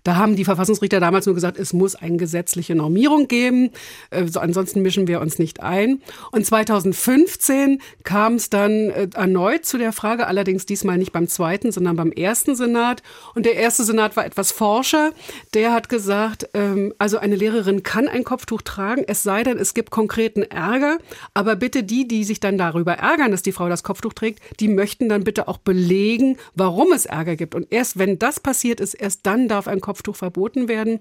[0.04, 3.70] Da haben die Verfassungsrichter damals nur gesagt, es muss eine gesetzliche Normierung geben,
[4.10, 6.02] äh, so, ansonsten mischen wir uns nicht ein.
[6.30, 11.72] Und 2015 kam es dann äh, erneut zu der Frage, allerdings diesmal nicht beim zweiten,
[11.72, 13.02] sondern beim ersten Senat.
[13.34, 15.12] Und der erste Senat war etwas forscher.
[15.54, 19.74] Der hat gesagt, ähm, also eine Lehrerin kann ein Kopftuch tragen, es sei denn, es
[19.74, 20.98] gibt konkreten Ärger.
[21.34, 24.68] Aber bitte die, die sich dann darüber ärgern, dass die Frau das Kopftuch trägt, die
[24.68, 27.54] möchten dann bitte auch belegen, warum es Ärger gibt.
[27.54, 31.00] Und erst wenn das passiert ist, erst dann darf ein Kopftuch verboten werden.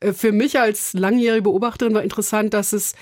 [0.00, 2.94] Äh, für mich als langjährige Beobachterin war interessant, dass es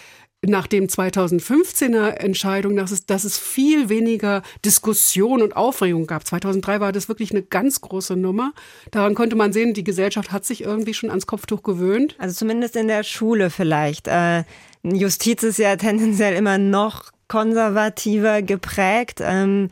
[0.47, 6.27] nach dem 2015er Entscheidung, dass es, dass es viel weniger Diskussion und Aufregung gab.
[6.27, 8.53] 2003 war das wirklich eine ganz große Nummer.
[8.91, 12.17] Daran konnte man sehen, die Gesellschaft hat sich irgendwie schon ans Kopftuch gewöhnt.
[12.19, 14.09] Also zumindest in der Schule vielleicht.
[14.09, 14.45] Äh,
[14.83, 19.21] Justiz ist ja tendenziell immer noch konservativer geprägt.
[19.23, 19.71] Ähm,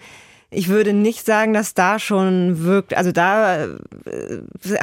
[0.50, 3.68] ich würde nicht sagen, dass da schon wirkt, also da äh,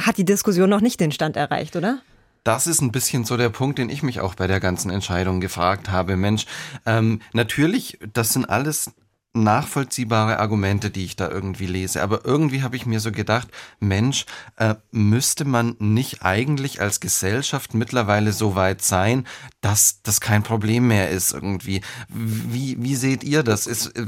[0.02, 2.00] hat die Diskussion noch nicht den Stand erreicht, oder?
[2.44, 5.40] Das ist ein bisschen so der Punkt, den ich mich auch bei der ganzen Entscheidung
[5.42, 6.18] gefragt habe.
[6.18, 6.46] Mensch,
[6.86, 8.92] ähm, natürlich, das sind alles
[9.34, 12.02] nachvollziehbare Argumente, die ich da irgendwie lese.
[12.02, 13.48] Aber irgendwie habe ich mir so gedacht,
[13.80, 14.26] Mensch,
[14.58, 19.28] äh, müsste man nicht eigentlich als Gesellschaft mittlerweile so weit sein,
[19.62, 21.82] dass das kein Problem mehr ist irgendwie.
[22.10, 23.68] Wie, wie seht ihr das?
[23.68, 24.06] Ist, äh,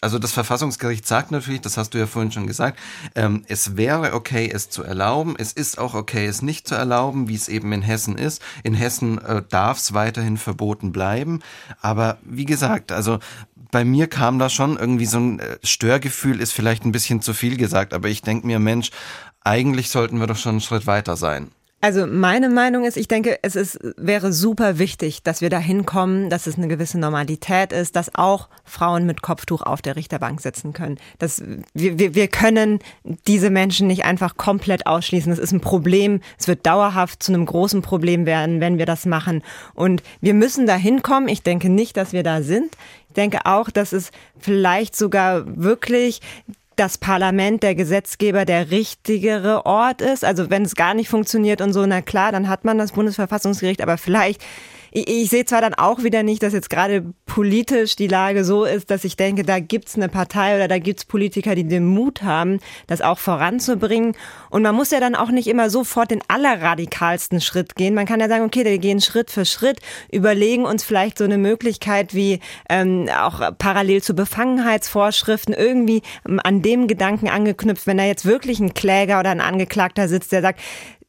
[0.00, 2.78] also das Verfassungsgericht sagt natürlich, das hast du ja vorhin schon gesagt,
[3.16, 5.34] ähm, es wäre okay, es zu erlauben.
[5.36, 8.40] Es ist auch okay, es nicht zu erlauben, wie es eben in Hessen ist.
[8.62, 11.40] In Hessen äh, darf es weiterhin verboten bleiben.
[11.80, 13.18] Aber wie gesagt, also
[13.70, 17.34] bei mir kam da schon irgendwie so ein äh, Störgefühl, ist vielleicht ein bisschen zu
[17.34, 18.90] viel gesagt, aber ich denke mir, Mensch,
[19.42, 21.50] eigentlich sollten wir doch schon einen Schritt weiter sein.
[21.80, 26.28] Also meine Meinung ist, ich denke, es ist, wäre super wichtig, dass wir da hinkommen,
[26.28, 30.72] dass es eine gewisse Normalität ist, dass auch Frauen mit Kopftuch auf der Richterbank sitzen
[30.72, 30.98] können.
[31.20, 31.40] Dass
[31.74, 32.80] wir, wir, wir können
[33.28, 35.30] diese Menschen nicht einfach komplett ausschließen.
[35.30, 36.20] Das ist ein Problem.
[36.36, 39.44] Es wird dauerhaft zu einem großen Problem werden, wenn wir das machen.
[39.74, 41.28] Und wir müssen da hinkommen.
[41.28, 42.76] Ich denke nicht, dass wir da sind.
[43.08, 44.10] Ich denke auch, dass es
[44.40, 46.20] vielleicht sogar wirklich
[46.78, 50.24] das Parlament, der Gesetzgeber, der richtigere Ort ist.
[50.24, 53.82] Also wenn es gar nicht funktioniert und so, na klar, dann hat man das Bundesverfassungsgericht,
[53.82, 54.42] aber vielleicht
[54.90, 58.64] ich, ich sehe zwar dann auch wieder nicht, dass jetzt gerade politisch die Lage so
[58.64, 62.22] ist, dass ich denke, da gibt's eine Partei oder da gibt's Politiker, die den Mut
[62.22, 64.14] haben, das auch voranzubringen.
[64.50, 67.94] Und man muss ja dann auch nicht immer sofort den allerradikalsten Schritt gehen.
[67.94, 71.38] Man kann ja sagen, okay, wir gehen Schritt für Schritt, überlegen uns vielleicht so eine
[71.38, 78.04] Möglichkeit wie ähm, auch parallel zu Befangenheitsvorschriften irgendwie ähm, an dem Gedanken angeknüpft, wenn da
[78.04, 80.60] jetzt wirklich ein Kläger oder ein Angeklagter sitzt, der sagt,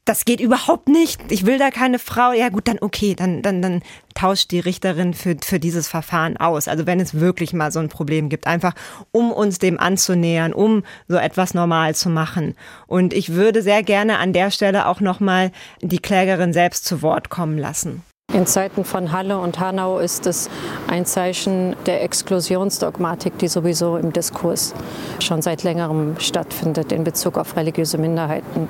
[0.10, 1.32] das geht überhaupt nicht.
[1.32, 2.32] Ich will da keine Frau.
[2.32, 3.84] Ja gut, dann okay, dann, dann, dann
[4.16, 6.68] tauscht die Richterin für, für dieses Verfahren aus.
[6.68, 8.74] Also wenn es wirklich mal so ein Problem gibt, einfach
[9.12, 12.56] um uns dem anzunähern, um so etwas normal zu machen.
[12.88, 15.52] Und ich würde sehr gerne an der Stelle auch nochmal
[15.84, 18.02] die Klägerin selbst zu Wort kommen lassen.
[18.32, 20.52] In Zeiten von Halle und Hanau ist es
[20.88, 24.76] ein Zeichen der Exklusionsdogmatik, die sowieso im Diskurs
[25.20, 28.68] schon seit längerem stattfindet in Bezug auf religiöse Minderheiten.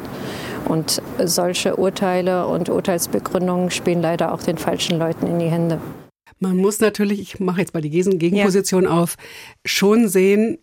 [0.66, 5.82] Und solche Urteile und Urteilsbegründungen spielen leider auch den falschen Leuten in die Hände.
[6.40, 8.92] Man muss natürlich, ich mache jetzt mal die Gegenposition ja.
[8.92, 9.18] auf,
[9.66, 10.58] schon sehen,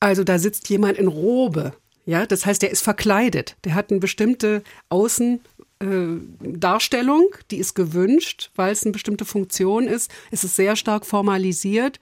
[0.00, 1.74] also da sitzt jemand in Robe.
[2.06, 3.56] Ja, das heißt, der ist verkleidet.
[3.64, 5.40] Der hat eine bestimmte Außen-
[5.80, 10.10] Darstellung, die ist gewünscht, weil es eine bestimmte Funktion ist.
[10.30, 12.00] Es ist sehr stark formalisiert.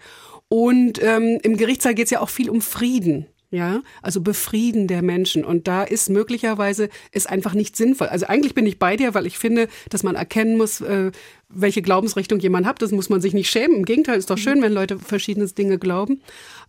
[0.49, 3.27] Und ähm, im Gerichtssaal geht es ja auch viel um Frieden.
[3.51, 5.45] Ja, also Befrieden der Menschen.
[5.45, 8.09] Und da ist möglicherweise ist einfach nicht sinnvoll.
[8.09, 11.13] Also eigentlich bin ich bei dir, weil ich finde, dass man erkennen muss, äh,
[11.61, 12.83] welche Glaubensrichtung jemand hat.
[12.83, 13.79] Das muss man sich nicht schämen.
[13.79, 16.21] Im Gegenteil, ist doch schön, wenn Leute verschiedene Dinge glauben.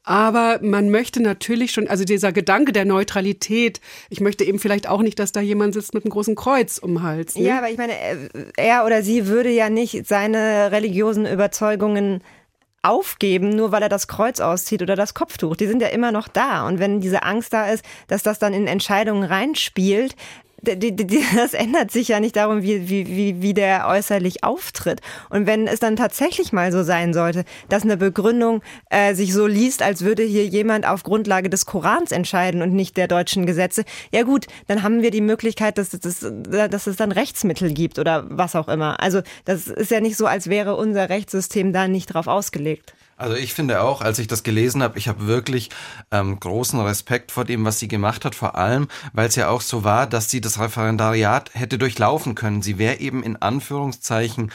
[0.04, 5.02] Aber man möchte natürlich schon, also dieser Gedanke der Neutralität, ich möchte eben vielleicht auch
[5.02, 7.36] nicht, dass da jemand sitzt mit einem großen Kreuz um den Hals.
[7.36, 7.43] Ne?
[7.43, 7.93] Ja, aber ich meine,
[8.56, 12.21] er oder sie würde ja nicht seine religiösen Überzeugungen
[12.84, 15.56] aufgeben, nur weil er das Kreuz auszieht oder das Kopftuch.
[15.56, 16.65] Die sind ja immer noch da.
[16.67, 20.15] Und wenn diese Angst da ist, dass das dann in Entscheidungen reinspielt,
[20.63, 25.02] das ändert sich ja nicht darum, wie, wie, wie der äußerlich auftritt.
[25.30, 29.46] Und wenn es dann tatsächlich mal so sein sollte, dass eine Begründung äh, sich so
[29.46, 33.84] liest, als würde hier jemand auf Grundlage des Korans entscheiden und nicht der deutschen Gesetze,
[34.12, 38.26] ja gut, dann haben wir die Möglichkeit, dass, dass, dass es dann Rechtsmittel gibt oder
[38.30, 39.00] was auch immer.
[39.00, 42.93] Also das ist ja nicht so, als wäre unser Rechtssystem da nicht drauf ausgelegt.
[43.19, 45.71] Also ich finde auch, als ich das gelesen habe, ich habe wirklich
[46.12, 49.62] ähm, großen Respekt vor dem, was sie gemacht hat, vor allem, weil es ja auch
[49.62, 52.62] so war, dass sie das Referendariat hätte durchlaufen können.
[52.62, 54.51] Sie wäre eben in Anführungszeichen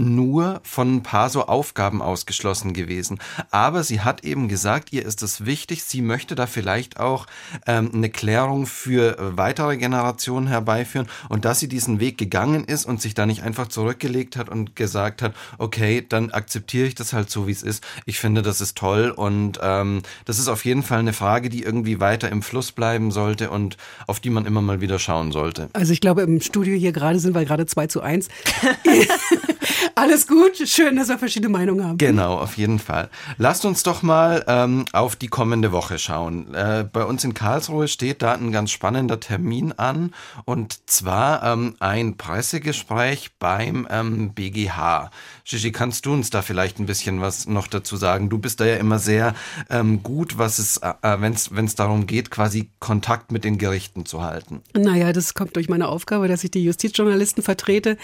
[0.00, 3.18] nur von ein paar so Aufgaben ausgeschlossen gewesen.
[3.50, 7.26] Aber sie hat eben gesagt, ihr ist es wichtig, sie möchte da vielleicht auch
[7.66, 13.02] ähm, eine Klärung für weitere Generationen herbeiführen und dass sie diesen Weg gegangen ist und
[13.02, 17.30] sich da nicht einfach zurückgelegt hat und gesagt hat, okay, dann akzeptiere ich das halt
[17.30, 17.84] so, wie es ist.
[18.06, 21.62] Ich finde, das ist toll und ähm, das ist auf jeden Fall eine Frage, die
[21.62, 23.76] irgendwie weiter im Fluss bleiben sollte und
[24.06, 25.68] auf die man immer mal wieder schauen sollte.
[25.72, 28.28] Also ich glaube, im Studio hier gerade sind wir gerade 2 zu 1.
[29.94, 31.98] Alles gut, schön, dass wir verschiedene Meinungen haben.
[31.98, 33.10] Genau, auf jeden Fall.
[33.38, 36.54] Lasst uns doch mal ähm, auf die kommende Woche schauen.
[36.54, 40.14] Äh, bei uns in Karlsruhe steht da ein ganz spannender Termin an
[40.44, 45.10] und zwar ähm, ein Pressegespräch beim ähm, BGH.
[45.44, 48.28] Gigi, kannst du uns da vielleicht ein bisschen was noch dazu sagen?
[48.28, 49.34] Du bist da ja immer sehr
[49.68, 54.22] ähm, gut, was es, äh, wenn es darum geht, quasi Kontakt mit den Gerichten zu
[54.22, 54.62] halten.
[54.74, 57.96] Naja, das kommt durch meine Aufgabe, dass ich die Justizjournalisten vertrete.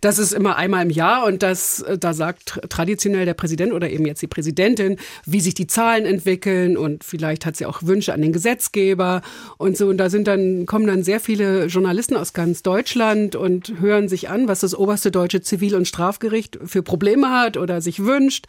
[0.00, 3.90] Das ist immer einmal im Jahr und das, äh, da sagt traditionell der Präsident oder
[3.90, 8.12] eben jetzt die Präsidentin, wie sich die Zahlen entwickeln und vielleicht hat sie auch Wünsche
[8.12, 9.22] an den Gesetzgeber
[9.58, 9.88] und so.
[9.88, 14.28] Und da sind dann, kommen dann sehr viele Journalisten aus ganz Deutschland und hören sich
[14.28, 18.46] an, was das oberste deutsche Zivil- und Strafgericht für Probleme hat oder sich wünscht.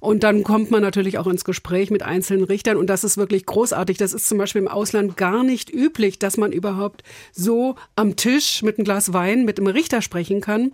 [0.00, 2.78] Und dann kommt man natürlich auch ins Gespräch mit einzelnen Richtern.
[2.78, 3.98] Und das ist wirklich großartig.
[3.98, 8.62] Das ist zum Beispiel im Ausland gar nicht üblich, dass man überhaupt so am Tisch
[8.62, 10.72] mit einem Glas Wein mit einem Richter sprechen kann.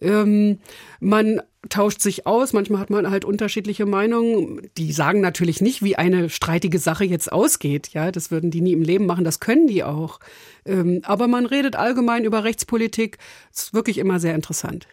[0.00, 0.58] Ähm,
[1.00, 4.68] man tauscht sich aus, manchmal hat man halt unterschiedliche Meinungen.
[4.78, 7.90] Die sagen natürlich nicht, wie eine streitige Sache jetzt ausgeht.
[7.92, 10.18] Ja, das würden die nie im Leben machen, das können die auch.
[10.64, 13.18] Ähm, aber man redet allgemein über Rechtspolitik.
[13.52, 14.88] Das ist wirklich immer sehr interessant.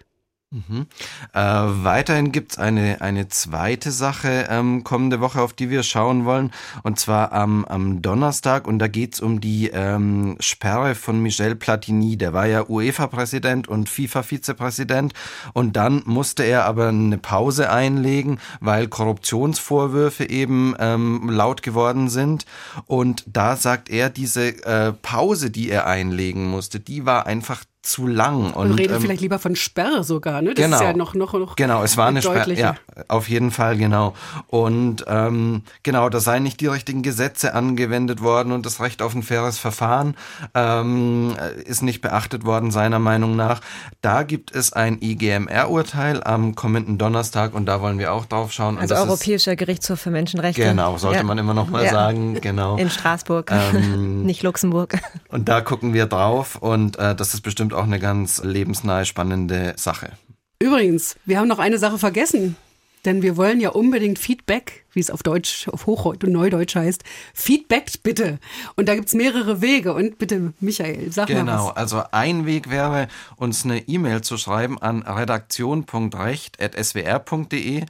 [0.51, 0.87] Mhm.
[1.33, 6.51] Äh, weiterhin gibt's eine, eine zweite Sache ähm, kommende Woche, auf die wir schauen wollen,
[6.81, 8.67] und zwar am, am Donnerstag.
[8.67, 12.17] Und da geht's um die ähm, Sperre von Michel Platini.
[12.17, 15.13] Der war ja UEFA-Präsident und FIFA-Vizepräsident.
[15.53, 22.47] Und dann musste er aber eine Pause einlegen, weil Korruptionsvorwürfe eben ähm, laut geworden sind.
[22.87, 28.07] Und da sagt er, diese äh, Pause, die er einlegen musste, die war einfach zu
[28.07, 28.51] lang.
[28.51, 30.53] Und, und redet ähm, vielleicht lieber von Sperre sogar, ne?
[30.53, 32.53] Das genau, ist ja noch, noch, noch Genau, es war eine Sperre.
[32.53, 32.75] Ja,
[33.07, 34.13] auf jeden Fall, genau.
[34.47, 39.15] Und ähm, genau, da seien nicht die richtigen Gesetze angewendet worden und das Recht auf
[39.15, 40.15] ein faires Verfahren
[40.53, 43.61] ähm, ist nicht beachtet worden, seiner Meinung nach.
[44.01, 48.77] Da gibt es ein IGMR-Urteil am kommenden Donnerstag und da wollen wir auch drauf schauen.
[48.77, 50.61] Also Europäischer Gerichtshof für Menschenrechte.
[50.61, 51.23] Genau, sollte ja.
[51.23, 51.91] man immer noch mal ja.
[51.91, 52.39] sagen.
[52.41, 52.75] Genau.
[52.75, 54.97] In Straßburg, ähm, nicht Luxemburg.
[55.29, 59.73] Und da gucken wir drauf und äh, das ist bestimmt auch eine ganz lebensnahe, spannende
[59.77, 60.11] Sache.
[60.59, 62.57] Übrigens, wir haben noch eine Sache vergessen.
[63.05, 67.05] Denn wir wollen ja unbedingt Feedback, wie es auf Deutsch, auf Hochdeutsch und Neudeutsch heißt.
[67.33, 68.39] Feedback bitte.
[68.75, 69.93] Und da gibt es mehrere Wege.
[69.93, 71.61] Und bitte, Michael, sag genau, mal was.
[71.61, 77.85] Genau, also ein Weg wäre, uns eine E-Mail zu schreiben an redaktion.recht.swr.de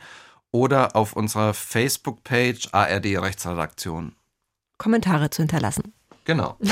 [0.51, 4.13] oder auf unserer Facebook-Page ARD Rechtsredaktion.
[4.77, 5.93] Kommentare zu hinterlassen.
[6.25, 6.55] Genau.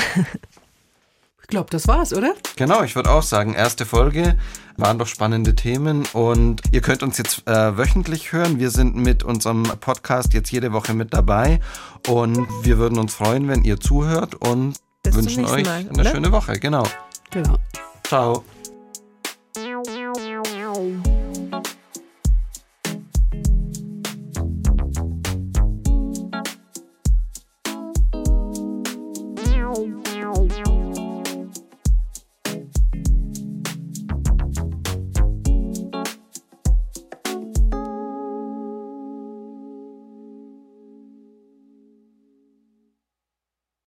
[1.48, 2.34] Ich glaube, das war's, oder?
[2.56, 4.36] Genau, ich würde auch sagen, erste Folge
[4.76, 8.58] waren doch spannende Themen und ihr könnt uns jetzt äh, wöchentlich hören.
[8.58, 11.60] Wir sind mit unserem Podcast jetzt jede Woche mit dabei
[12.06, 16.10] und wir würden uns freuen, wenn ihr zuhört und Bis wünschen euch Mal, eine oder?
[16.10, 16.52] schöne Woche.
[16.58, 16.82] Genau.
[17.30, 17.56] Genau.
[18.06, 18.44] Ciao.